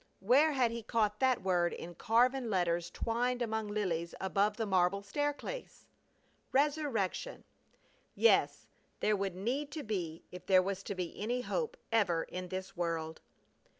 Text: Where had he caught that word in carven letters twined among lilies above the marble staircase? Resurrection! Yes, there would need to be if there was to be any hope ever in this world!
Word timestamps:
Where 0.19 0.53
had 0.53 0.71
he 0.71 0.81
caught 0.81 1.19
that 1.19 1.43
word 1.43 1.73
in 1.73 1.93
carven 1.93 2.49
letters 2.49 2.89
twined 2.89 3.39
among 3.43 3.67
lilies 3.67 4.15
above 4.19 4.57
the 4.57 4.65
marble 4.65 5.03
staircase? 5.03 5.85
Resurrection! 6.51 7.43
Yes, 8.15 8.65
there 8.99 9.15
would 9.15 9.35
need 9.35 9.69
to 9.73 9.83
be 9.83 10.23
if 10.31 10.47
there 10.47 10.63
was 10.63 10.81
to 10.85 10.95
be 10.95 11.21
any 11.21 11.41
hope 11.41 11.77
ever 11.91 12.23
in 12.23 12.47
this 12.47 12.75
world! 12.75 13.21